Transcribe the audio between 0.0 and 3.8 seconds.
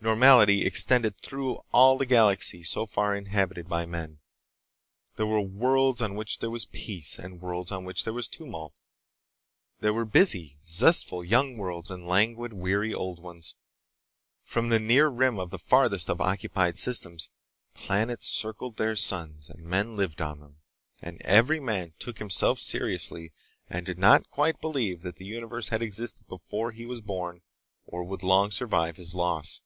Normality extended through all the galaxy so far inhabited